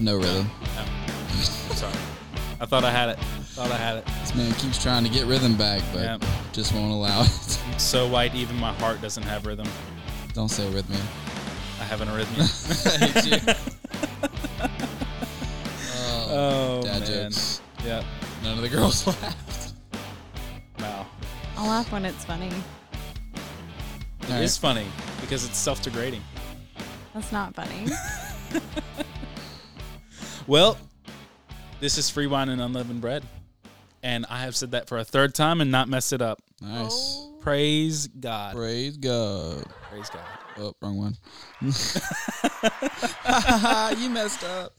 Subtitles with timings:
[0.00, 0.50] No rhythm.
[1.74, 1.92] Sorry.
[2.60, 3.18] I thought I had it.
[3.54, 4.06] Thought I had it.
[4.20, 6.18] This man keeps trying to get rhythm back, but Yeah.
[6.52, 7.58] just won't allow it.
[7.72, 9.68] I'm so white, even my heart doesn't have rhythm.
[10.34, 10.96] Don't say rhythm.
[11.80, 12.48] I have an arrhythmia.
[13.02, 13.54] I hate you.
[16.34, 17.30] Oh, oh, dad man.
[17.30, 17.60] jokes.
[17.84, 18.04] Yep.
[18.42, 19.74] None of the girls laughed.
[20.80, 21.06] Wow.
[21.58, 22.48] I'll laugh when it's funny.
[24.22, 24.86] It All is funny
[25.20, 26.22] because it's self-degrading.
[27.14, 27.86] That's not funny.
[30.46, 30.76] Well,
[31.80, 33.24] this is free wine and unleavened bread.
[34.02, 36.40] And I have said that for a third time and not messed it up.
[36.60, 36.90] Nice.
[36.92, 37.38] Oh.
[37.40, 38.54] Praise God.
[38.54, 39.64] Praise God.
[39.88, 40.20] Praise God.
[40.58, 41.16] Oh, wrong one.
[43.98, 44.72] you messed up.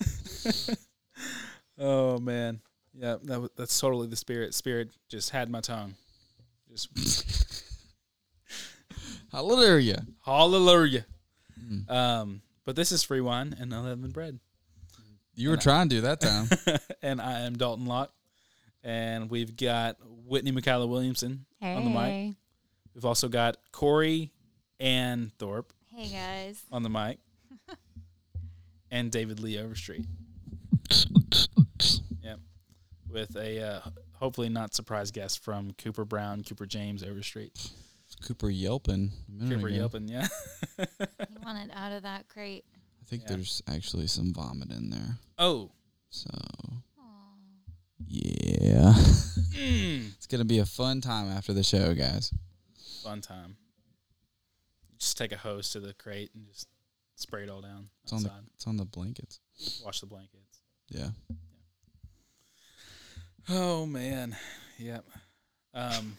[1.77, 2.61] Oh man.
[2.93, 4.53] Yeah, that, wa- that's totally the spirit.
[4.53, 5.95] Spirit just had my tongue.
[6.69, 7.63] Just
[9.31, 10.05] Hallelujah.
[10.25, 11.05] hallelujah.
[11.63, 11.89] Mm.
[11.91, 14.39] Um, but this is free wine and unleavened bread.
[15.35, 16.47] You were trying to do that time.
[17.01, 18.11] and I am Dalton Locke.
[18.83, 19.97] And we've got
[20.27, 22.35] Whitney McCalla Williamson on the mic.
[22.93, 24.31] We've also got Corey
[24.79, 26.61] and Thorpe Hey guys.
[26.71, 27.17] on the mic.
[28.91, 30.05] and David Lee Overstreet.
[32.23, 32.39] Yep.
[33.09, 33.81] With a uh,
[34.13, 37.69] hopefully not surprise guest from Cooper Brown, Cooper James Overstreet.
[38.25, 39.11] Cooper yelping.
[39.39, 39.75] Cooper ago.
[39.75, 40.27] yelping, yeah.
[40.79, 40.85] You
[41.43, 42.63] wanted out of that crate.
[43.01, 43.35] I think Yeah.
[43.35, 45.17] there's actually some vomit in there.
[45.37, 45.71] oh.
[46.09, 46.29] So,
[46.99, 47.03] Aw.
[48.07, 48.93] yeah.
[49.53, 50.11] Mm.
[50.15, 52.33] it's going to be a fun time after the show, guys.
[53.03, 53.55] Fun time.
[54.99, 56.67] Just take a hose to the crate and just
[57.15, 59.39] spray it all down It's on the it's on the blankets.
[59.85, 60.59] Wash the blankets.
[60.89, 61.09] Yeah.
[63.49, 64.35] Oh man.
[64.79, 65.05] Yep.
[65.73, 66.13] Um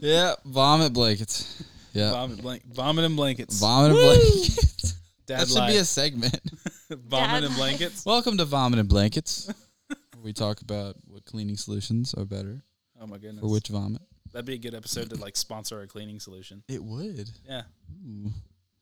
[0.00, 1.62] Yeah, vomit blankets.
[1.92, 2.12] Yeah.
[2.12, 3.58] vomit blank vomit and blankets.
[3.60, 4.94] Vomit and blankets.
[5.26, 6.40] Dad that should be a segment.
[6.90, 8.06] vomit Dad and blankets.
[8.06, 9.48] Welcome to Vomit and Blankets.
[9.88, 12.62] where we talk about what cleaning solutions are better
[13.00, 13.40] Oh my goodness.
[13.40, 14.00] for which vomit.
[14.32, 16.62] That'd be a good episode to like sponsor a cleaning solution.
[16.68, 17.30] It would.
[17.46, 17.62] Yeah.
[18.06, 18.30] Ooh,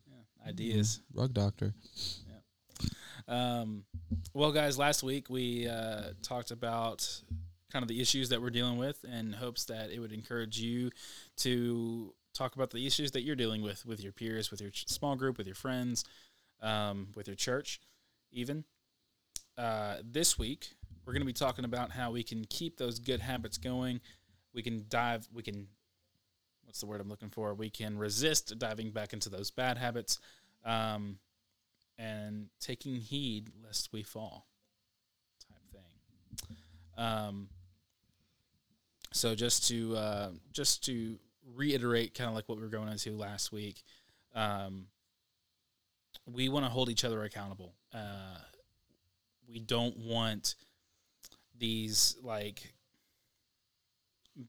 [0.09, 0.49] Yeah.
[0.49, 1.01] Ideas.
[1.13, 1.75] rug doctor.
[2.29, 2.89] Yeah.
[3.29, 3.85] Um,
[4.35, 7.09] well, guys, last week we uh, talked about
[7.73, 10.91] kind of the issues that we're dealing with and hopes that it would encourage you
[11.37, 14.89] to talk about the issues that you're dealing with with your peers, with your ch-
[14.89, 16.05] small group, with your friends,
[16.63, 17.81] um, with your church,
[18.31, 18.65] even.
[19.59, 20.69] Uh, this week,
[21.05, 24.01] we're going to be talking about how we can keep those good habits going.
[24.53, 25.67] We can dive, we can,
[26.65, 27.55] what's the word I'm looking for?
[27.55, 30.19] We can resist diving back into those bad habits.
[30.65, 31.19] Um,
[31.99, 34.47] and taking heed lest we fall
[35.49, 36.57] type thing
[37.03, 37.49] um
[39.17, 41.19] so just to uh just to
[41.55, 43.83] reiterate kind of like what we were going into last week
[44.35, 44.87] um
[46.27, 48.39] we want to hold each other accountable uh
[49.49, 50.55] we don't want
[51.59, 52.75] these like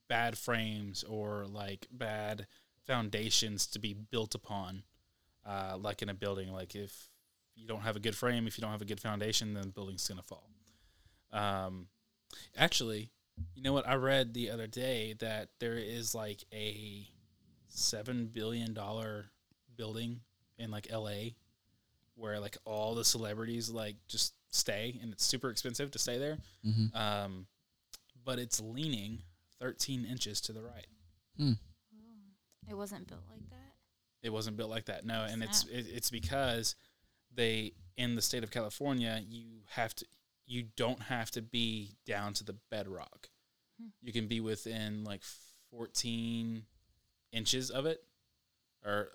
[0.08, 2.48] bad frames or like bad
[2.86, 4.84] foundations to be built upon
[5.46, 6.52] uh, like in a building.
[6.52, 7.10] Like if
[7.56, 9.70] you don't have a good frame, if you don't have a good foundation, then the
[9.70, 10.50] building's gonna fall.
[11.32, 11.88] Um,
[12.58, 13.12] actually,
[13.56, 13.88] you know what?
[13.88, 17.08] I read the other day that there is like a
[17.68, 19.26] seven billion dollar
[19.76, 20.22] building
[20.58, 21.36] in like L.A.
[22.16, 26.38] where like all the celebrities like just stay, and it's super expensive to stay there.
[26.66, 26.98] Mm-hmm.
[26.98, 27.48] Um,
[28.26, 29.20] but it's leaning
[29.60, 30.88] 13 inches to the right.
[32.70, 33.74] It wasn't built like that.
[34.24, 35.06] It wasn't built like that.
[35.06, 36.76] No, and it's it, it's because
[37.34, 40.06] they in the state of California, you have to
[40.48, 43.30] you don't have to be down to the bedrock.
[43.80, 43.90] Hmm.
[44.02, 45.22] You can be within like
[45.72, 46.64] 14
[47.32, 48.04] inches of it
[48.84, 49.10] or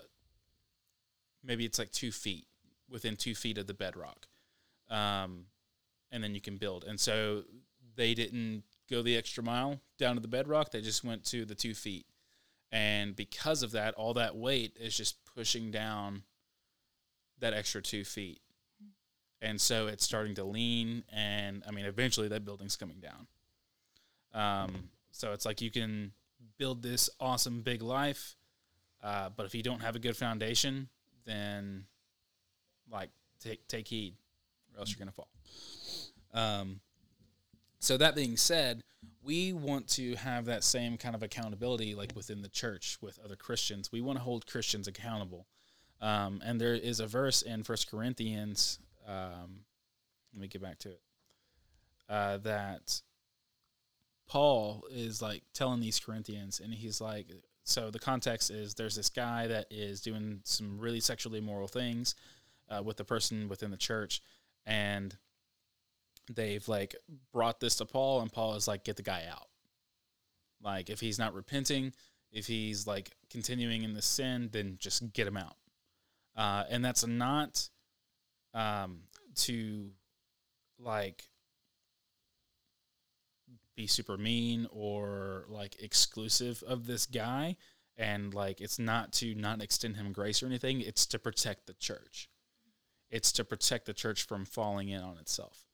[1.43, 2.47] maybe it's like 2 feet
[2.89, 4.27] within 2 feet of the bedrock.
[4.91, 5.47] Um
[6.11, 6.85] and then you can build.
[6.85, 7.45] And so
[7.97, 10.71] they didn't go the extra mile down to the bedrock.
[10.71, 12.07] They just went to the 2 feet
[12.71, 16.23] and because of that all that weight is just pushing down
[17.39, 18.41] that extra two feet
[19.43, 23.27] and so it's starting to lean and i mean eventually that building's coming down.
[24.35, 26.13] Um, so it's like you can
[26.57, 28.37] build this awesome big life
[29.03, 30.89] uh, but if you don't have a good foundation
[31.27, 31.85] then
[32.91, 33.11] like
[33.41, 34.15] take take heed
[34.73, 35.29] or else you're gonna fall.
[36.33, 36.81] Um,
[37.79, 38.83] so that being said
[39.23, 43.37] we want to have that same kind of accountability like within the church with other
[43.37, 43.93] christians.
[43.93, 45.47] We want to hold christians accountable.
[46.01, 49.61] Um, and there is a verse in first corinthians um,
[50.33, 51.01] let me get back to it
[52.09, 53.01] uh, that
[54.29, 57.27] paul is like telling these corinthians and he's like
[57.65, 62.15] so the context is there's this guy that is doing some really sexually immoral things
[62.69, 64.21] uh, with the person within the church,
[64.67, 65.17] and
[66.33, 66.97] they've like
[67.33, 69.49] brought this to Paul, and Paul is like, get the guy out.
[70.63, 71.93] Like if he's not repenting,
[72.33, 75.57] if he's like continuing in the sin, then just get him out.
[76.35, 77.69] Uh, and that's not
[78.55, 79.01] um,
[79.37, 79.91] to
[80.79, 81.25] like
[83.77, 87.57] be super mean or like exclusive of this guy.
[87.97, 90.81] And like it's not to not extend him grace or anything.
[90.81, 92.29] It's to protect the church.
[93.11, 95.67] It's to protect the church from falling in on itself.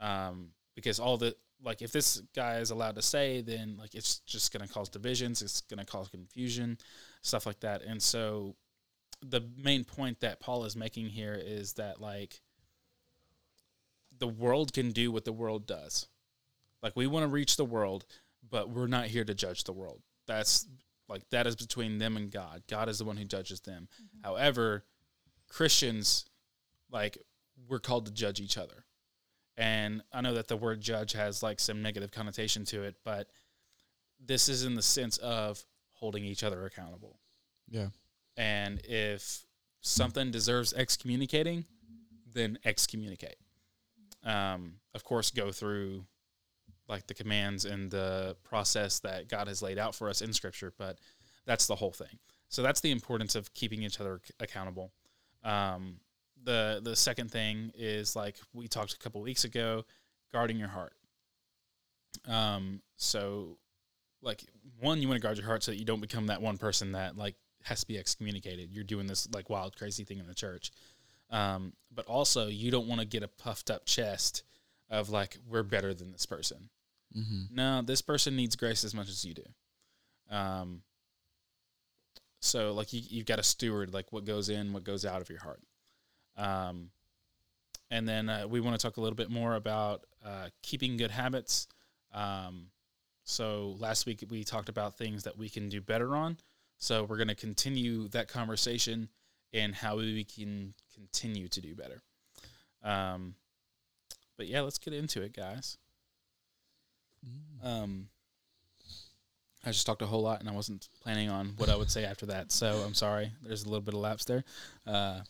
[0.00, 1.34] Um, because all the
[1.64, 4.88] like if this guy is allowed to say then like it's just going to cause
[4.88, 5.42] divisions.
[5.42, 6.78] It's going to cause confusion
[7.22, 7.82] stuff like that.
[7.82, 8.54] And so
[9.28, 12.40] the main point that paul is making here is that like
[14.18, 16.06] the world can do what the world does.
[16.82, 18.04] Like we want to reach the world
[18.48, 20.00] but we're not here to judge the world.
[20.26, 20.66] That's
[21.08, 22.62] like that is between them and god.
[22.68, 23.88] God is the one who judges them.
[23.94, 24.26] Mm-hmm.
[24.26, 24.84] However
[25.48, 26.24] christians
[26.90, 27.18] like
[27.68, 28.84] we're called to judge each other.
[29.56, 33.28] And I know that the word judge has like some negative connotation to it, but
[34.24, 37.18] this is in the sense of holding each other accountable.
[37.68, 37.88] Yeah.
[38.36, 39.44] And if
[39.80, 41.64] something deserves excommunicating,
[42.32, 43.36] then excommunicate.
[44.24, 46.04] Um, of course, go through
[46.88, 50.72] like the commands and the process that God has laid out for us in Scripture,
[50.76, 50.98] but
[51.46, 52.18] that's the whole thing.
[52.48, 54.92] So that's the importance of keeping each other accountable.
[55.42, 56.00] Um,
[56.44, 59.84] the the second thing is like we talked a couple weeks ago,
[60.32, 60.94] guarding your heart.
[62.26, 63.58] Um, so
[64.22, 64.44] like
[64.80, 66.92] one, you want to guard your heart so that you don't become that one person
[66.92, 67.34] that like
[67.66, 68.70] has to be excommunicated.
[68.72, 70.70] You're doing this like wild, crazy thing in the church.
[71.30, 74.44] Um, but also you don't want to get a puffed up chest
[74.88, 76.70] of like we're better than this person.
[77.16, 77.54] Mm-hmm.
[77.54, 79.42] No, this person needs grace as much as you do.
[80.30, 80.82] Um,
[82.40, 85.28] so like you you've got to steward like what goes in, what goes out of
[85.28, 85.62] your heart.
[86.36, 86.90] Um,
[87.90, 91.10] and then uh, we want to talk a little bit more about uh, keeping good
[91.10, 91.66] habits.
[92.12, 92.68] Um,
[93.24, 96.36] so last week we talked about things that we can do better on.
[96.78, 99.08] So we're going to continue that conversation
[99.52, 102.02] and how we can continue to do better.
[102.82, 103.34] Um,
[104.36, 105.78] but yeah, let's get into it, guys.
[107.62, 108.08] Um,
[109.64, 112.04] I just talked a whole lot, and I wasn't planning on what I would say
[112.04, 112.52] after that.
[112.52, 113.32] So I'm sorry.
[113.42, 114.44] There's a little bit of lapse there.
[114.86, 115.20] Uh,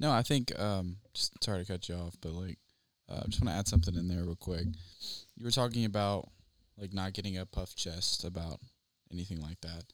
[0.00, 2.58] No, I think um just sorry to cut you off, but like
[3.10, 4.64] uh, I just want to add something in there real quick.
[5.36, 6.28] You were talking about
[6.78, 8.58] like not getting a puff chest about
[9.12, 9.84] anything like that.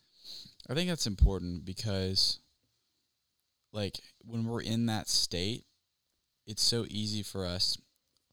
[0.69, 2.41] I think that's important because
[3.73, 5.65] like when we're in that state,
[6.47, 7.79] it's so easy for us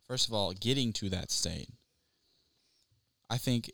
[0.08, 1.70] first of all getting to that state.
[3.30, 3.72] I think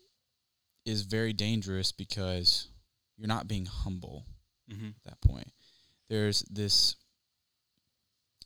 [0.84, 2.68] is very dangerous because
[3.16, 4.26] you're not being humble
[4.70, 4.90] mhm.
[4.90, 5.52] at that point.
[6.08, 6.96] There's this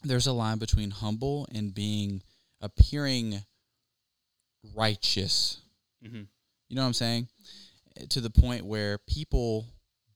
[0.03, 2.23] there's a line between humble and being
[2.61, 3.43] appearing
[4.75, 5.61] righteous.
[6.05, 6.27] Mhm.
[6.69, 7.29] You know what I'm saying?
[8.11, 9.67] To the point where people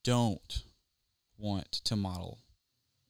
[0.04, 0.62] don't
[1.38, 2.38] want to model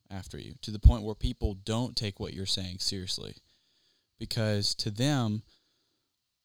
[0.09, 0.55] after you.
[0.61, 3.35] To the point where people don't take what you're saying seriously.
[4.19, 5.43] Because to them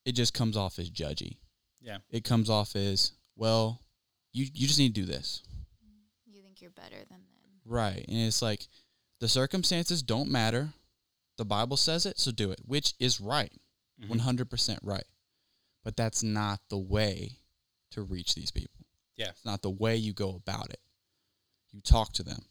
[0.05, 1.37] it just comes off as judgy.
[1.81, 1.99] Yeah.
[2.11, 3.81] It comes off as, well,
[4.33, 5.43] you you just need to do this.
[6.27, 7.61] You think you're better than them.
[7.65, 8.05] Right.
[8.09, 8.67] And it's like
[9.21, 10.71] the circumstances don't matter.
[11.39, 13.53] The Bible says it, so do it, which is right.
[14.01, 14.21] Mhm.
[14.21, 15.07] 100% right.
[15.83, 17.39] But that's not the way
[17.97, 18.87] to reach these people.
[19.17, 19.31] Yeah.
[19.31, 20.81] It's not the way you go about it.
[21.73, 22.45] You talk to them.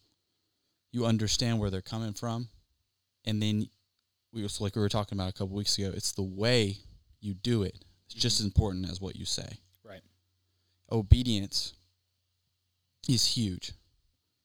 [0.92, 2.48] You understand where they're coming from.
[3.24, 3.68] And then
[4.32, 6.76] we was like we were talking about a couple weeks ago, it's the way
[7.20, 7.74] you do it.
[8.06, 8.20] It's mm-hmm.
[8.20, 9.58] just as important as what you say.
[9.84, 10.02] Right.
[10.92, 11.74] Obedience
[13.08, 13.72] is huge.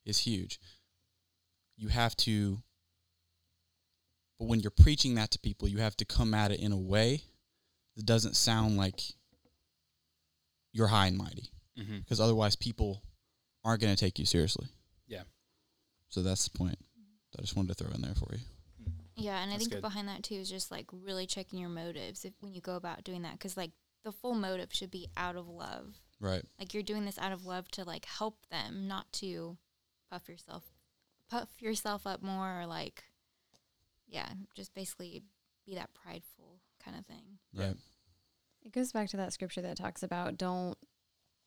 [0.06, 0.60] Is huge.
[1.78, 2.58] You have to
[4.42, 6.78] but when you're preaching that to people, you have to come at it in a
[6.78, 7.22] way
[7.96, 9.00] that doesn't sound like
[10.74, 13.02] you're high and mighty hmm because otherwise people
[13.64, 14.68] aren't going to take you seriously.
[15.08, 15.24] Yeah.
[16.10, 16.78] So that's the point
[17.38, 18.40] I just wanted to throw in there for you.
[19.16, 19.82] Yeah, and I That's think good.
[19.82, 23.04] behind that too is just like really checking your motives if when you go about
[23.04, 23.72] doing that because like
[24.04, 25.96] the full motive should be out of love.
[26.20, 26.44] Right.
[26.60, 29.58] Like you're doing this out of love to like help them, not to
[30.10, 30.64] puff yourself
[31.30, 33.04] puff yourself up more or like
[34.08, 35.22] yeah, just basically
[35.66, 37.38] be that prideful kind of thing.
[37.54, 37.68] Yeah.
[37.68, 37.76] Right.
[38.66, 40.78] It goes back to that scripture that talks about don't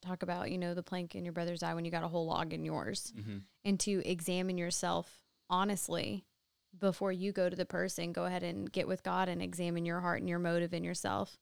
[0.02, 2.26] talk about, you know, the plank in your brother's eye when you got a whole
[2.26, 3.12] log in yours.
[3.14, 6.26] hmm And to examine yourself honestly
[6.78, 10.00] before you go to the person, go ahead and get with God and examine your
[10.00, 11.38] heart and your motive in yourself.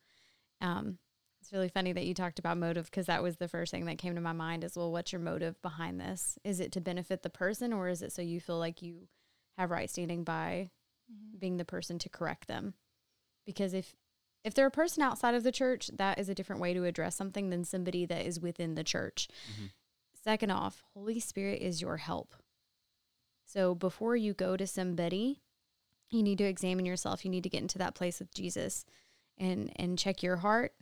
[0.60, 0.98] Um,
[1.40, 3.98] It's really funny that you talked about motive because that was the first thing that
[3.98, 4.92] came to my mind as well.
[4.92, 6.38] What's your motive behind this?
[6.44, 9.08] Is it to benefit the person or is it so you feel like you
[9.58, 10.70] have right standing by
[11.12, 11.38] Mm-hmm.
[11.38, 12.74] being the person to correct them?
[13.44, 13.96] Because if
[14.44, 17.16] if they're a person outside of the church, that is a different way to address
[17.16, 19.28] something than somebody that is within the church.
[19.50, 19.70] Mhm.
[20.14, 22.34] Second off, Holy Spirit is your help.
[23.44, 25.42] So before you go to somebody,
[26.10, 27.24] you need to examine yourself.
[27.24, 28.84] You need to get into that place with Jesus
[29.38, 30.74] and and check your heart.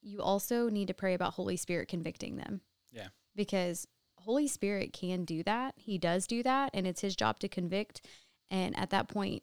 [0.00, 2.60] You also need to pray about Holy Spirit convicting them.
[2.92, 3.08] Yeah.
[3.34, 3.86] Because
[4.20, 5.74] Holy Spirit can do that.
[5.76, 8.00] He does do that and it's his job to convict.
[8.50, 9.42] And at that point,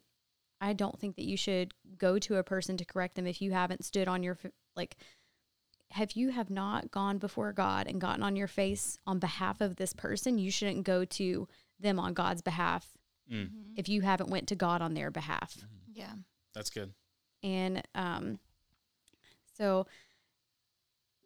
[0.60, 3.52] I don't think that you should go to a person to correct them if you
[3.52, 4.38] haven't stood on your
[4.76, 4.96] like
[5.90, 9.76] have you have not gone before God and gotten on your face on behalf of
[9.76, 11.46] this person, you shouldn't go to
[11.78, 12.94] them on God's behalf
[13.32, 15.56] Mm, if you haven't went to God on their behalf.
[15.92, 16.12] Yeah.
[16.54, 16.92] that's good.
[17.42, 18.38] And um
[19.56, 19.86] so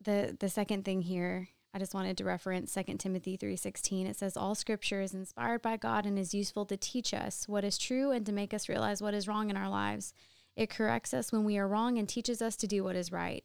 [0.05, 4.07] the the second thing here I just wanted to reference 2 Timothy 3:16.
[4.07, 7.65] It says all scripture is inspired by God and is useful to teach us what
[7.65, 10.15] is true and to make us realize what is wrong in our lives.
[10.57, 13.45] It corrects us when we are wrong and teaches us to do what is right.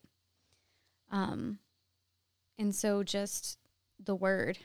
[1.11, 1.59] Um
[2.57, 3.57] and so just
[3.99, 4.59] the word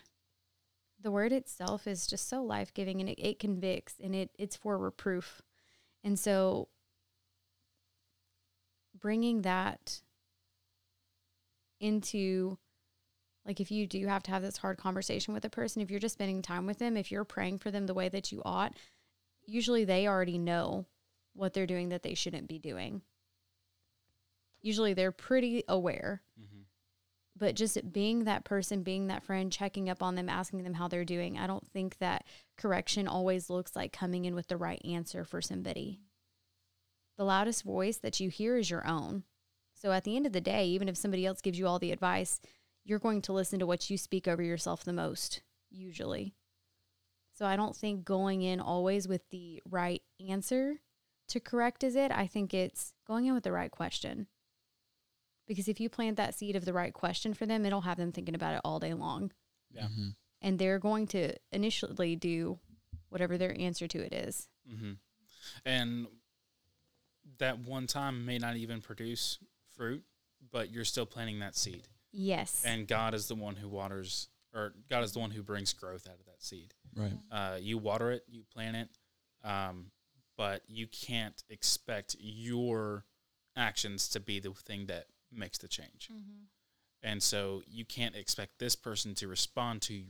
[1.00, 4.78] the word itself is just so life-giving and it, it convicts and it it's for
[4.78, 5.42] reproof.
[6.04, 6.68] And so
[8.98, 10.00] bringing that
[11.80, 12.58] into
[13.48, 15.98] like if you do have to have this hard conversation with a person if you're
[15.98, 18.74] just spending time with them if you're praying for them the way that you ought
[19.46, 20.86] usually they already know
[21.34, 23.02] what they're doing that they shouldn't be doing
[24.62, 26.58] usually they're pretty aware hmm
[27.38, 30.88] but just being that person, being that friend, checking up on them, asking them how
[30.88, 31.38] they're doing.
[31.38, 32.24] I don't think that
[32.56, 36.00] correction always looks like coming in with the right answer for somebody.
[37.16, 39.22] The loudest voice that you hear is your own.
[39.74, 41.92] So at the end of the day, even if somebody else gives you all the
[41.92, 42.40] advice,
[42.88, 46.35] you're going to listen to what you speak over yourself the most, usually.
[47.35, 50.80] So I don't think going in always with the right answer
[51.28, 52.11] to correct is it.
[52.11, 54.26] I think it's going in with the right question.
[55.47, 58.11] Because if you plant that seed of the right question for them, it'll have them
[58.11, 59.33] thinking about it all day long.
[59.71, 59.88] Yeah.
[59.88, 60.16] Mhm.
[60.40, 62.59] And they're going to initially do
[63.11, 64.49] whatever their answer to it is.
[64.66, 64.92] hmm
[65.64, 66.07] And
[67.37, 69.38] that one time may not even produce
[69.76, 70.04] fruit,
[70.50, 71.87] but you're still planting that seed.
[72.12, 72.62] Yes.
[72.64, 76.06] And God is the one who waters, or God is the one who brings growth
[76.08, 76.74] out of that seed.
[76.94, 77.18] Right.
[77.30, 78.88] Uh, you water it, you plant it,
[79.44, 79.90] um,
[80.36, 83.04] but you can't expect your
[83.56, 86.08] actions to be the thing that makes the change.
[86.12, 86.44] Mm-hmm.
[87.02, 90.02] And so you can't expect this person to respond to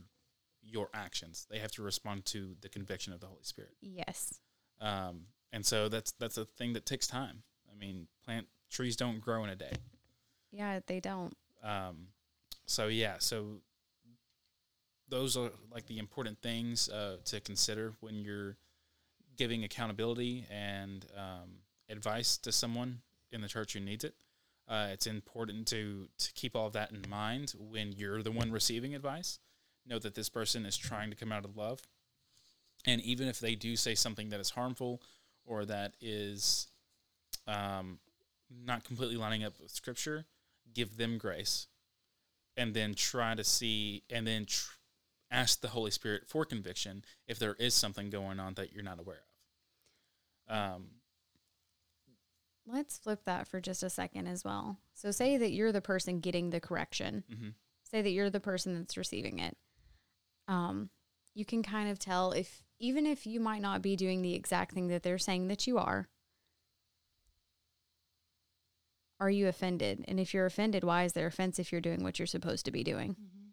[0.61, 1.47] your actions.
[1.49, 3.75] They have to respond to the conviction of the Holy Spirit.
[3.81, 4.39] yes.
[4.81, 7.43] Um, and so that's that's a thing that takes time.
[7.69, 9.73] I mean, plant trees don't grow in a day.
[10.51, 11.35] Yeah, they don't.
[11.63, 12.07] Um,
[12.65, 13.61] so yeah, so
[15.09, 18.57] those are like the important things uh, to consider when you're
[19.37, 21.49] giving accountability and um,
[21.89, 22.99] advice to someone
[23.31, 24.13] in the church who needs it.
[24.67, 28.51] Uh, it's important to to keep all of that in mind when you're the one
[28.51, 29.39] receiving advice.
[29.87, 31.79] Know that this person is trying to come out of love,
[32.85, 35.01] and even if they do say something that is harmful
[35.45, 36.67] or that is
[37.47, 37.97] um,
[38.63, 40.25] not completely lining up with Scripture,
[40.73, 41.67] give them grace,
[42.57, 44.71] and then try to see, and then tr-
[45.31, 48.99] ask the Holy Spirit for conviction if there is something going on that you're not
[48.99, 49.21] aware
[50.49, 50.55] of.
[50.75, 50.85] Um,
[52.65, 54.77] Let's flip that for just a second as well.
[54.93, 57.53] So, say that you're the person getting the correction, mhm.
[57.83, 59.57] say that you're the person that's receiving it.
[60.47, 60.89] Um,
[61.33, 64.73] you can kind of tell if, even if you might not be doing the exact
[64.73, 66.09] thing that they're saying that you are,
[69.19, 70.05] are you offended?
[70.07, 72.71] And if you're offended, why is there offense if you're doing what you're supposed to
[72.71, 73.11] be doing?
[73.11, 73.49] Mm-hmm.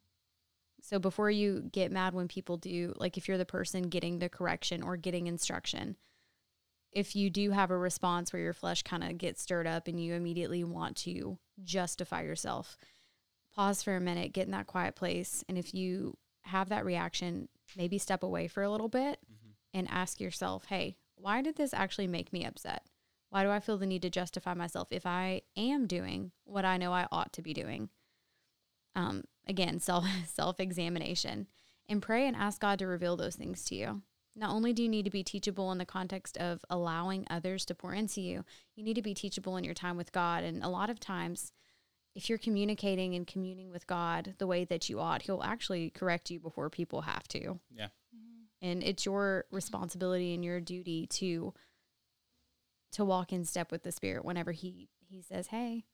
[0.83, 4.29] So before you get mad when people do, like if you're the person getting the
[4.29, 5.97] correction or getting instruction,
[6.93, 10.01] if you do have a response where your flesh kind of gets stirred up and
[10.03, 12.77] you immediately want to justify yourself,
[13.55, 15.45] pause for a minute, get in that quiet place.
[15.49, 19.55] And if you have that reaction, maybe step away for a little bit Mhm.
[19.75, 22.87] and ask yourself, hey, why did this actually make me upset?
[23.31, 26.77] Why do I feel the need to justify myself if I am doing what I
[26.77, 27.89] know I ought to be doing?
[28.95, 31.47] Um, again, self self examination
[31.89, 34.03] and pray and ask God to reveal those things to you.
[34.35, 37.75] Not only do you need to be teachable in the context of allowing others to
[37.75, 40.45] pour into you, you need to be teachable in your time with God.
[40.45, 41.53] And a lot of times,
[42.15, 46.31] if you're communicating and communing with God the way that you ought, He'll actually correct
[46.31, 47.61] you before people have to.
[47.75, 47.89] Yeah.
[48.63, 51.55] And it's your responsibility and your duty to
[52.93, 55.85] to walk in step with the Spirit whenever He He says, "Hey,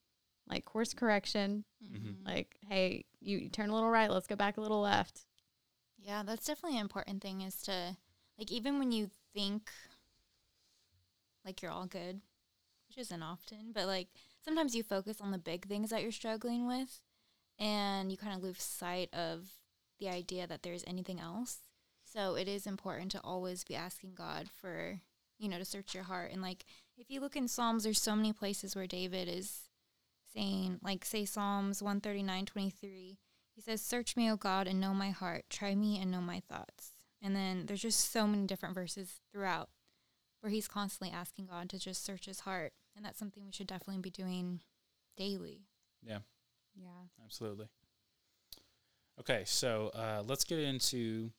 [0.49, 1.65] like course correction.
[1.85, 2.25] Mhm.
[2.27, 5.27] Like, hey, you, you turn a little right, let's go back a little left.
[5.99, 7.97] Yeah, that's definitely an important thing is to
[8.39, 9.71] like even when you think
[11.45, 12.21] like you're all good,
[12.89, 14.09] which isn't often, but like
[14.45, 17.01] sometimes you focus on the big things that you're struggling with
[17.59, 19.49] and you kind of lose sight of
[19.99, 21.59] the idea that there's anything else.
[22.05, 25.01] So it is important to always be asking God for,
[25.43, 26.31] you know, to search your heart.
[26.33, 26.65] And like
[26.97, 29.63] if you look in Psalms, there's so many places where David is
[30.33, 33.19] saying, like say Psalms 139, 23,
[33.55, 35.45] he says, Search me, O God, and know my heart.
[35.51, 36.93] Try me and know my thoughts.
[37.21, 39.69] And then there's just so many different verses throughout
[40.41, 42.73] where he's constantly asking God to just search his heart.
[42.97, 44.61] And that's something we should definitely be doing
[45.17, 45.67] daily.
[46.07, 46.19] Yeah,
[46.75, 46.89] Yeah.
[47.25, 47.67] absolutely.
[49.21, 51.31] Okay, so uh, let's get into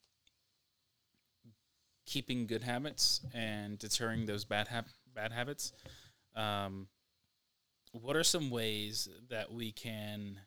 [2.05, 5.73] keeping good habits and deterring those bad hab- bad habits.
[6.35, 6.87] Um,
[7.91, 10.39] what are some ways that we can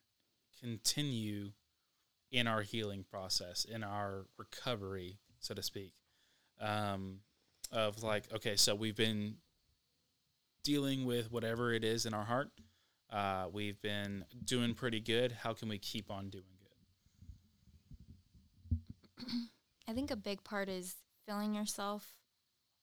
[0.60, 1.52] continue
[2.32, 5.92] in our healing process, in our recovery, so to speak?
[6.60, 7.20] Um,
[7.72, 9.36] of like, okay, so we've been
[10.64, 12.50] dealing with whatever it is in our heart.
[13.10, 15.30] Uh, we've been doing pretty good.
[15.30, 16.44] How can we keep on doing
[18.68, 18.78] good?
[19.88, 20.96] I think a big part is
[21.26, 22.12] filling yourself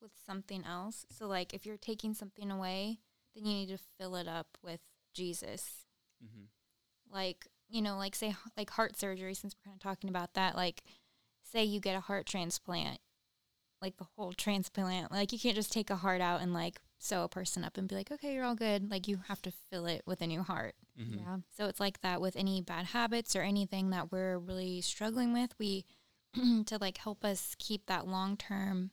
[0.02, 1.06] with something else.
[1.10, 3.00] So, like, if you're taking something away,
[3.36, 4.82] then you need to fill it up with
[5.14, 5.86] Jesus.
[6.24, 6.46] Mm-hmm.
[7.14, 10.56] Like, you know, like, say, like heart surgery, since we're kind of talking about that,
[10.56, 10.84] like,
[11.44, 13.00] say you get a heart transplant,
[13.82, 17.24] like the whole transplant, like, you can't just take a heart out and, like, sew
[17.24, 18.90] a person up and be like, okay, you're all good.
[18.90, 20.76] Like, you have to fill it with a new heart.
[21.00, 21.20] Mm-hmm.
[21.20, 21.38] Yeah.
[21.50, 25.54] So it's like that with any bad habits or anything that we're really struggling with.
[25.60, 25.86] We
[26.66, 28.92] to like help us keep that long term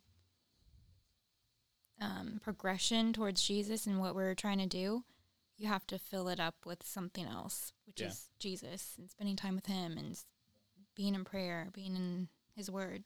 [2.00, 5.04] um, progression towards Jesus and what we're trying to do.
[5.58, 8.08] You have to fill it up with something else, which Yeah.
[8.08, 10.16] is Jesus and spending time with Him and
[10.94, 13.04] being in prayer, being in His Word.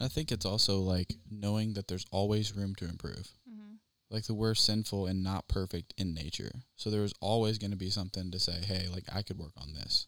[0.00, 3.28] I think it's also like knowing that there's always room to improve.
[3.48, 3.74] Mm-hmm.
[4.08, 6.50] Like the we're sinful and not perfect in nature.
[6.74, 9.72] So there's always going to be something to say, hey, like I could work on
[9.74, 10.06] this.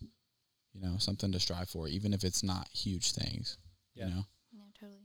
[0.75, 3.59] You know, something to strive for, even if it's not huge things.
[3.95, 4.07] Yeah.
[4.07, 4.25] You know?
[4.53, 4.99] Yeah, totally.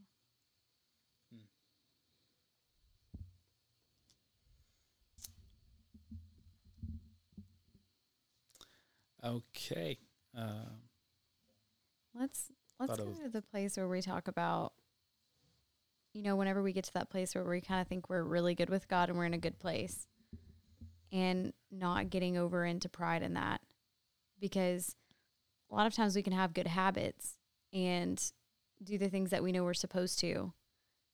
[9.24, 9.98] Okay.
[10.38, 10.70] Uh,
[12.14, 14.74] Let's let's go to the place where we talk about
[16.14, 18.56] you know, whenever we get to that place where we kind of think we're really
[18.56, 20.08] good with God and we're in a good place
[21.12, 23.62] and not getting over into pride in that
[24.40, 24.96] because
[25.72, 27.38] a lot of times we can have good habits
[27.74, 28.32] and
[28.84, 30.54] do the things that we know we're supposed to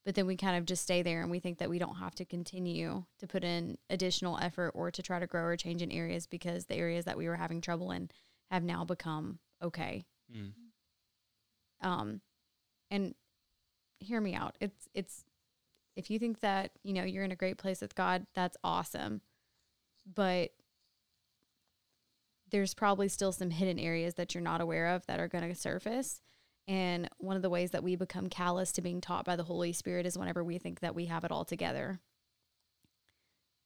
[0.05, 2.13] but then we kind of just stay there and we think that we don't have
[2.15, 5.91] to continue to put in additional effort or to try to grow or change in
[5.91, 8.09] areas because the areas that we were having trouble in
[8.51, 10.05] have now become okay.
[10.33, 10.51] Mm,
[11.81, 12.21] um
[12.91, 13.15] and
[13.99, 14.57] hear me out.
[14.59, 15.23] It's it's
[15.95, 19.21] if you think that you know you're in a great place with god that's awesome.
[20.13, 20.51] But
[22.53, 25.55] there's probably still some hidden areas that you're not aware of that are going to
[25.55, 26.21] surface.
[26.67, 29.73] And one of the ways that we become callous to being taught by the holy
[29.73, 31.99] spirit is whenever we think that we have it all together.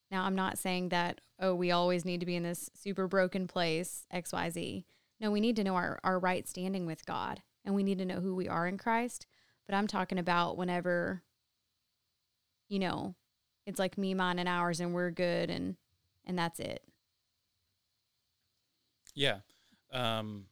[0.10, 3.46] Now i'm not saying that oh we always need to be in this super broken
[3.46, 4.86] place xyz
[5.20, 8.06] no we need to know our, our right standing with god and we need to
[8.06, 9.28] know who we are in christ.
[9.66, 11.24] But i'm talking about whenever
[12.70, 13.16] you know
[13.66, 15.76] it's like me mine and ours and we're good and
[16.26, 16.82] and that's it
[19.18, 19.40] yeah.
[19.92, 20.46] Um,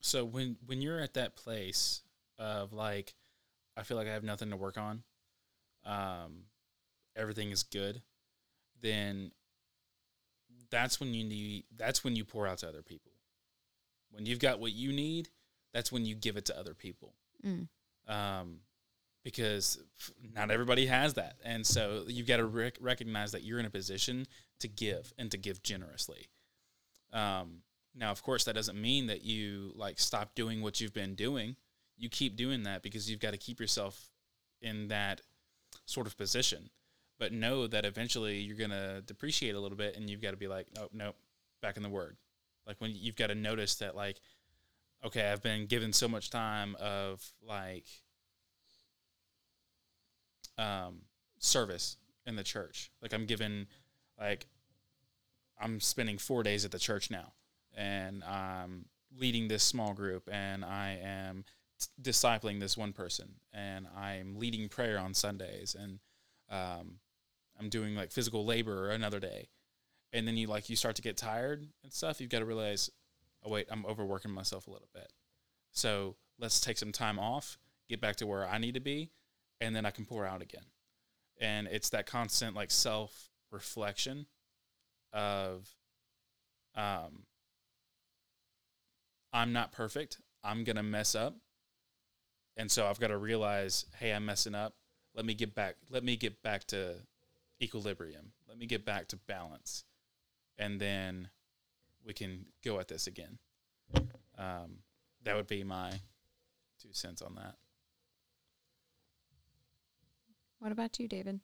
[0.00, 2.02] so when when you're at that place
[2.38, 3.14] of like,
[3.76, 5.02] I feel like I have nothing to work on,
[5.84, 6.44] um,
[7.16, 8.00] everything is good,
[8.80, 9.32] then
[10.70, 13.12] that's when you need that's when you pour out to other people.
[14.10, 15.28] When you've got what you need,
[15.74, 17.14] that's when you give it to other people.
[17.44, 17.68] Mm.
[18.08, 18.60] um,
[19.22, 19.78] because
[20.34, 23.70] not everybody has that, and so you've got to rec- recognize that you're in a
[23.70, 24.26] position
[24.60, 26.28] to give and to give generously.
[27.12, 27.62] Um,
[27.94, 31.56] now, of course, that doesn't mean that you like stop doing what you've been doing.
[31.96, 34.10] You keep doing that because you've got to keep yourself
[34.62, 35.20] in that
[35.86, 36.70] sort of position.
[37.18, 40.46] But know that eventually you're gonna depreciate a little bit, and you've got to be
[40.46, 41.14] like, oh no,
[41.60, 42.16] back in the word.
[42.66, 44.20] Like when you've got to notice that, like,
[45.04, 47.86] okay, I've been given so much time of like
[50.58, 51.00] um,
[51.38, 52.90] service in the church.
[53.02, 53.66] Like I'm given,
[54.20, 54.46] like
[55.60, 57.32] I'm spending four days at the church now,
[57.76, 61.44] and I'm leading this small group, and I am
[61.78, 65.98] t- discipling this one person, and I'm leading prayer on Sundays, and
[66.50, 66.98] um,
[67.58, 69.48] I'm doing like physical labor another day,
[70.12, 72.90] and then you like you start to get tired and stuff, you've got to realize,
[73.44, 75.12] oh wait, I'm overworking myself a little bit.
[75.72, 79.10] So let's take some time off, get back to where I need to be,
[79.60, 80.64] and then I can pour out again.
[81.40, 84.26] And it's that constant like self reflection
[85.12, 85.68] of
[86.74, 87.24] um
[89.32, 90.18] I'm not perfect.
[90.42, 91.36] I'm gonna mess up.
[92.56, 94.74] And so I've got to realize, hey, I'm messing up.
[95.14, 96.94] Let me get back let me get back to
[97.62, 98.32] equilibrium.
[98.48, 99.84] Let me get back to balance.
[100.58, 101.28] And then
[102.04, 103.38] we can go at this again.
[104.36, 104.78] Um,
[105.24, 105.90] that would be my
[106.80, 107.54] two cents on that.
[110.58, 111.40] What about you, David?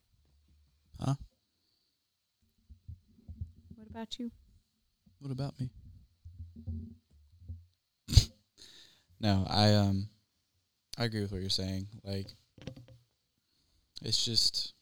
[1.01, 1.15] Huh?
[3.95, 4.31] What about you?
[5.21, 5.71] What about me?
[9.21, 10.09] no, I um
[10.99, 11.87] I agree with what you're saying.
[12.03, 12.27] Like
[14.03, 14.75] it's just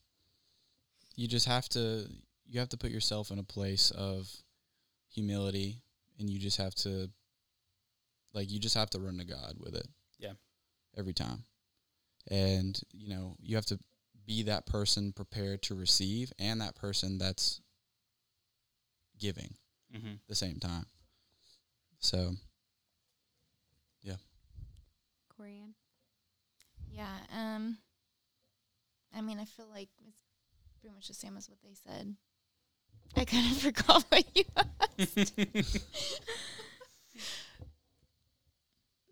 [1.15, 2.09] you just have to
[2.49, 4.31] you have to put yourself in a place of
[5.11, 5.83] humility
[6.19, 7.11] and you just have to
[8.33, 9.89] like you just have to run to God with it.
[10.19, 10.33] Yeah.
[10.97, 11.45] Every time.
[12.31, 13.79] And you know, you have to
[14.25, 17.61] be that person prepared to receive and that person that's
[19.23, 19.55] giving
[19.97, 20.15] Mm-hmm.
[20.29, 20.87] the same time.
[22.01, 22.33] So
[25.39, 25.75] Corianne?
[26.91, 27.17] Yeah.
[27.35, 27.79] Um.
[29.17, 32.17] I mean, I feel like it's pretty much the same as what they said.
[33.17, 34.45] I kind of forgot what you
[34.99, 35.33] asked.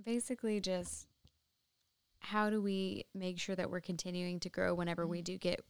[0.04, 1.06] Basically, just
[2.20, 5.60] how do we make sure that we're continuing to grow whenever we do get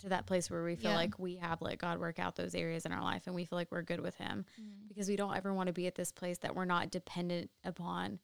[0.00, 0.96] to that place where we feel Yeah.
[0.96, 3.56] like we have let God work out those areas in our life and we feel
[3.58, 4.44] like we're good with Him?
[4.88, 8.18] because we don't ever want to be at this place that we're not dependent upon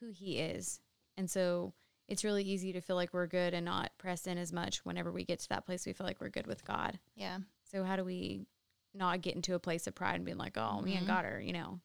[0.00, 0.80] who he is.
[1.16, 1.74] And so
[2.08, 5.10] it's really easy to feel like we're good and not press in as much whenever
[5.12, 6.98] we get to that place we feel like we're good with God.
[7.16, 7.38] Yeah.
[7.70, 8.46] So how do we
[8.94, 11.08] not get into a place of pride and being like, "Oh, me and Mhm.
[11.08, 11.80] God are, you know."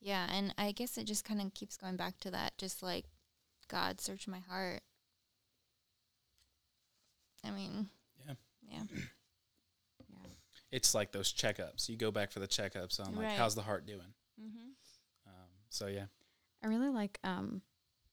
[0.00, 3.06] Yeah, and I guess it just kind of keeps going back to that, just like
[3.66, 4.82] God search my heart.
[7.44, 7.88] I mean,
[8.70, 8.82] Yeah.
[8.92, 9.00] yeah,
[10.08, 10.28] Yeah.
[10.70, 11.88] It's like those checkups.
[11.88, 13.36] You go back for the checkups on like Right.
[13.38, 14.14] how's the heart doing.
[14.40, 14.70] mm-hmm.
[15.26, 16.06] Um, so yeah,
[16.62, 17.62] I really like um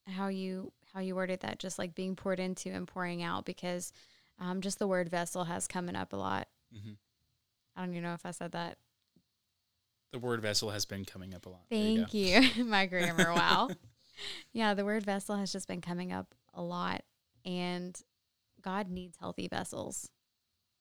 [0.07, 3.91] how you how you worded that just like being poured into and pouring out because
[4.39, 6.47] um just the word vessel has coming up a lot.
[6.71, 6.93] hmm
[7.75, 8.77] I don't even know if I said that.
[10.13, 11.63] the word vessel has been coming up a lot.
[11.69, 12.63] There you Thank you.
[12.65, 13.69] My grammar, wow.
[14.53, 17.03] yeah, the word vessel has just been coming up a lot.
[17.43, 17.99] And
[18.61, 20.09] God needs healthy vessels.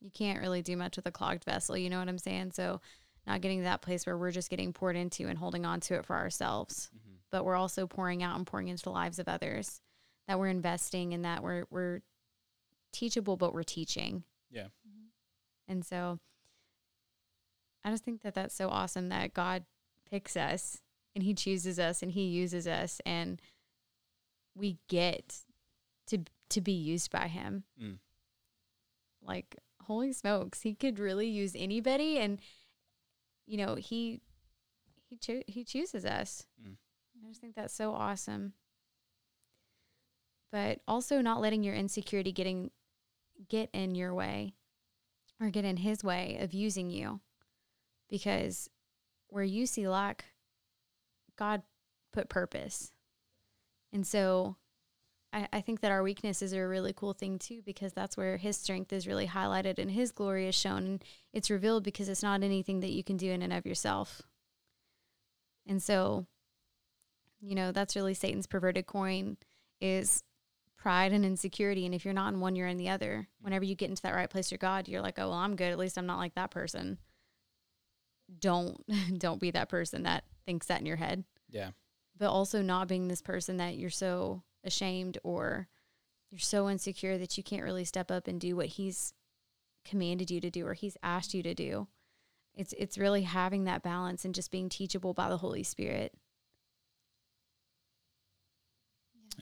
[0.05, 1.77] You can't really do much with a clogged vessel.
[1.79, 2.53] You know what I'm saying?
[2.53, 2.81] So,
[3.27, 5.95] not getting to that place where we're just getting poured into and holding on to
[5.95, 6.91] it for ourselves.
[6.95, 7.01] Mhm.
[7.31, 9.81] but we're also pouring out and pouring into the lives of others.
[10.29, 12.03] That we're investing and that we're we're
[12.93, 14.23] teachable, but we're teaching.
[14.51, 14.69] Yeah.
[15.67, 16.21] And so,
[17.83, 19.65] I just think that that's so awesome that God
[20.05, 20.83] picks us
[21.15, 23.41] and He chooses us and He uses us and
[24.55, 25.41] we get
[26.09, 26.19] to
[26.51, 27.65] to be used by Him.
[27.81, 27.99] Mm.
[29.23, 32.41] Like holy smokes, He could really use anybody, and
[33.47, 34.21] you know He
[35.09, 36.47] He cho- He chooses us.
[36.63, 36.77] Mm.
[37.25, 38.53] I just think that's so awesome.
[40.53, 42.71] But also not letting your insecurity getting
[43.49, 44.55] get in your way
[45.41, 47.21] or get in his way of using you.
[48.09, 48.69] Because
[49.29, 50.27] where you see lack,
[51.37, 51.63] God
[52.13, 52.93] put purpose.
[53.93, 54.57] And so
[55.35, 58.37] I, I think that our weaknesses are a really cool thing too, because that's where
[58.37, 60.87] his strength is really highlighted and his glory is shown.
[60.87, 64.23] And it's revealed because it's not anything that you can do in and of yourself.
[65.67, 66.27] And so,
[67.41, 69.37] you know, that's really Satan's perverted coin
[69.81, 70.23] is
[70.79, 71.85] pride and insecurity.
[71.85, 73.27] And if you're not in one, you're in the other.
[73.41, 75.73] Whenever you get into that right place for God, you're like, oh, well, I'm good.
[75.73, 76.99] At least I'm not like that person.
[78.39, 78.79] Don't
[79.19, 81.25] don't be that person that thinks that in your head.
[81.51, 81.71] Yeah.
[82.17, 85.69] But also not being this person that you're so ashamed or
[86.31, 89.15] you're so insecure that you can't really step up and do what he's
[89.85, 91.87] commanded you to do or he's asked you to do.
[92.57, 96.13] It's it's really having that balance and just being teachable by the Holy Spirit.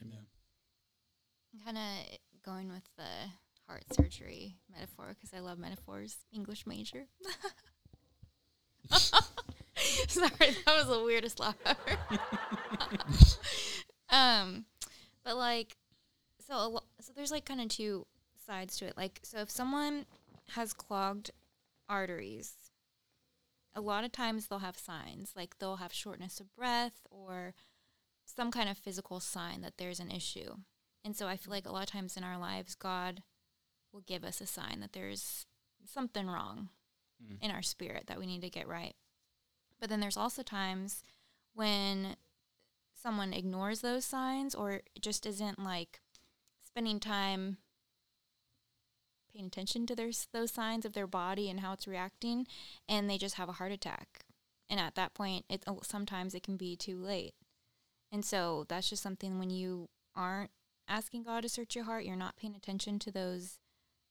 [0.01, 0.27] Amen.
[1.53, 3.31] I'm kind of going with the
[3.69, 6.17] heart surgery metaphor because I love metaphors.
[6.33, 7.07] English major.
[10.09, 11.99] Sorry, that was the weirdest laugh ever.
[14.11, 14.65] um,
[15.25, 15.77] but like,
[16.47, 18.07] so a lo- so there's like kind of two
[18.47, 18.97] sides to it.
[18.97, 20.07] Like, so if someone
[20.55, 21.31] has clogged
[21.89, 22.55] arteries,
[23.75, 27.55] a lot of times they'll have signs like they'll have shortness of breath or
[28.25, 30.57] some kind of physical sign that there's an issue.
[31.05, 33.23] And so I feel like a lot of times in our lives, God
[33.93, 35.47] will give us a sign that there's
[35.85, 36.69] something wrong.
[37.23, 37.37] Mm.
[37.41, 38.95] in our spirit that we need to get right.
[39.81, 41.03] But then there's also times
[41.55, 42.17] when
[43.03, 46.01] someone ignores those signs or just isn't like
[46.65, 47.59] spending time
[49.33, 52.47] paying attention to their those signs of their body and how it's reacting
[52.89, 54.25] and they just have a heart attack.
[54.71, 57.35] And at that point, it sometimes it can be too late.
[58.11, 60.51] And so that's just something when you aren't
[60.89, 63.59] asking God to search your heart, you're not paying attention to those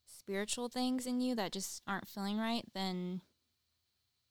[0.06, 3.22] spiritual things in you that just aren't feeling right, then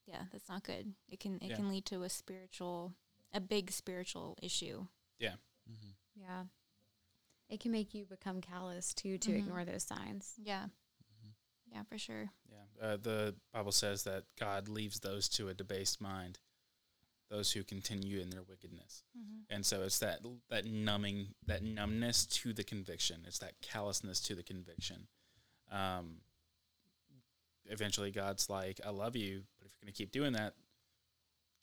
[0.07, 0.95] yeah, that's not good.
[1.09, 1.57] It can it Yeah.
[1.57, 2.95] can lead to a spiritual
[3.33, 4.87] a big spiritual issue.
[5.71, 5.91] Mm-hmm.
[6.17, 6.45] Yeah.
[7.49, 9.37] It can make you become callous too to Mhm.
[9.39, 10.35] ignore those signs.
[10.37, 10.65] Yeah.
[10.65, 11.73] Mm-hmm.
[11.75, 12.33] Yeah, for sure.
[12.51, 12.65] Yeah.
[12.81, 16.41] Uh, the Bible says that God leaves those to a debased mind,
[17.29, 19.05] those who continue in their wickedness.
[19.17, 19.43] Mm-hmm.
[19.55, 23.25] And so it's that that numbing, that numbness to the conviction.
[23.27, 25.07] It's that callousness to the conviction.
[25.71, 26.23] Um,
[27.67, 30.55] eventually, God's like, "I love you, but if you're going to keep doing that,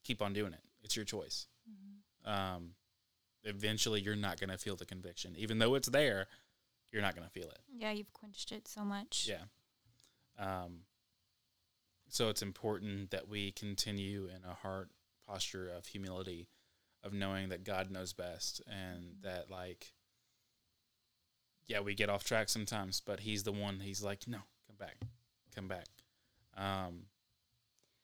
[0.04, 0.64] keep on doing it.
[0.82, 2.30] It's your choice." Mm-hmm.
[2.30, 2.70] Um,
[3.44, 6.28] eventually, you're not going to feel the conviction, even though it's there.
[6.92, 7.60] You're not going to feel it.
[7.76, 9.30] Yeah, you've quenched it so much.
[9.30, 9.44] Yeah.
[10.40, 10.82] Um,
[12.10, 14.90] so it's important that we continue in a heart
[15.28, 16.48] posture of humility,
[17.04, 19.94] of knowing that God knows best, and that like,
[21.68, 23.82] yeah, we get off track sometimes, but He's the one.
[23.82, 24.96] He's like, no, come back,
[25.54, 25.88] come back.
[26.56, 27.08] Um,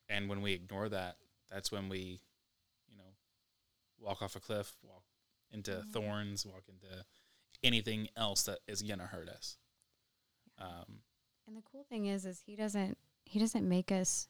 [0.10, 1.16] and when we ignore that,
[1.50, 2.20] that's when we,
[4.04, 5.04] walk off a cliff, walk
[5.52, 5.92] into Mhm.
[5.92, 7.06] thorns, walk into
[7.64, 9.58] anything else that is gonna hurt us.
[10.58, 11.04] Um,
[11.48, 14.28] And the cool thing is is he doesn't he doesn't make us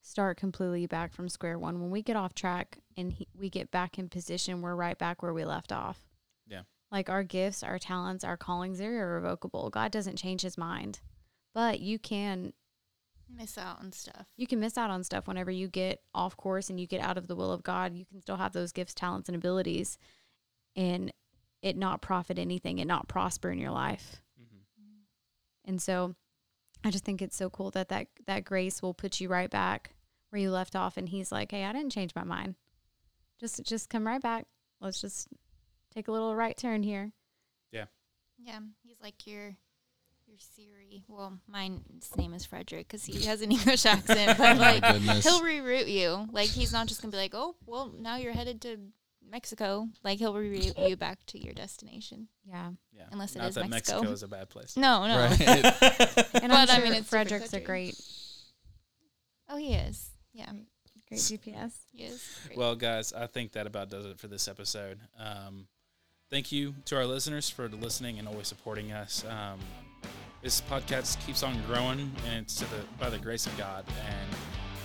[0.00, 1.80] start completely back from square one.
[1.80, 5.22] When we get off track and he, we get back in position, we're right back
[5.22, 6.08] where we left off.
[6.46, 6.62] Yeah.
[6.90, 9.70] Like our gifts, our talents, our callings, they're irrevocable.
[9.70, 11.00] God doesn't change his mind.
[11.54, 12.54] But you can
[13.36, 14.26] Miss out on stuff.
[14.36, 17.16] you can miss out on stuff whenever you get off course and you get out
[17.18, 17.94] of the will of God.
[17.94, 19.98] You can still have those gifts, talents, and abilities
[20.76, 21.12] and
[21.62, 24.22] it not profit anything, it not prosper in your life.
[24.40, 25.04] mhm.
[25.64, 26.14] And so
[26.84, 29.94] I just think it's so cool that that, that grace will put you right back
[30.30, 30.96] where you left off.
[30.96, 32.56] And he's like, Hey, I didn't change my mind.
[33.38, 34.46] Just, just come right back.
[34.80, 35.28] Let's just
[35.94, 37.12] take a little right turn here.
[37.70, 37.86] Yeah,
[38.38, 38.60] Yeah.
[38.82, 39.56] he's like your your
[40.56, 41.04] Siri.
[41.08, 44.84] Well, mine's name is Frederick because he has an English accent, but Oh like
[45.22, 46.28] he'll reroute you.
[46.32, 48.78] Like he's not just gonna be like, oh, well, now you're headed to
[49.28, 49.88] Mexico.
[50.04, 52.28] Like he'll reroute you back to your destination.
[52.44, 52.70] Yeah.
[52.92, 53.04] Yeah.
[53.10, 53.98] Unless it Not is that Mexico.
[53.98, 54.76] Mexico is a bad place.
[54.76, 55.16] No, no.
[55.16, 55.40] Right.
[56.42, 57.94] And I'm But, I mean, it's Frederick's a great,
[59.48, 60.10] Oh, he is.
[60.32, 60.50] Yeah,
[61.08, 61.72] great GPS.
[61.92, 62.38] he is.
[62.56, 64.98] Well, guys, I think that about does it for this episode.
[65.18, 65.66] Um,
[66.30, 69.24] thank you to our listeners for listening and always supporting us.
[69.28, 69.58] Um,
[70.42, 72.66] this podcast keeps on growing, and it's the,
[72.98, 74.28] by the grace of God and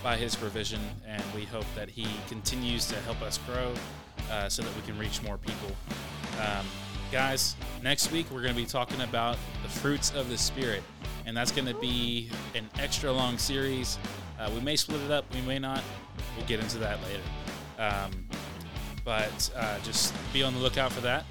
[0.04, 0.80] by His provision.
[1.06, 3.74] And we hope that He continues to help us grow
[4.32, 5.76] uh, so that we can reach more people.
[6.40, 6.66] Um,
[7.12, 10.84] guys, next week we're going to be talking about the fruits of the Spirit,
[11.26, 13.98] and that's going to be an extra long series.
[14.40, 15.82] Uh, we may split it up, we may not.
[16.38, 17.24] We'll get into that later.
[17.80, 18.28] Um,
[19.04, 21.26] but uh, just be on the lookout for that.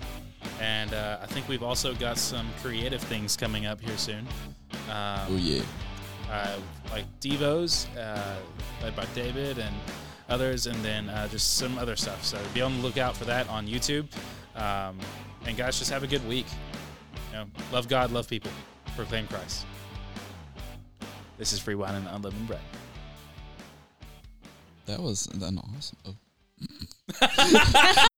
[0.67, 4.27] And uh, I think we've also got some creative things coming up here soon.
[4.91, 5.63] Um, oh yeah.
[6.29, 6.59] uh,
[6.91, 8.35] like Devos, uh,
[8.83, 9.73] led by David and
[10.29, 12.25] others, and then uh, just some other stuff.
[12.25, 14.13] So be on the lookout for that on YouTube.
[14.57, 14.99] Um,
[15.47, 16.47] and guys, just have a good week.
[17.31, 18.51] You know, love God, love people,
[18.97, 19.65] proclaim Christ.
[21.39, 22.61] This is Free Wine and Unleavened Bread.
[24.87, 25.99] That was an awesome.
[27.23, 28.07] Oh.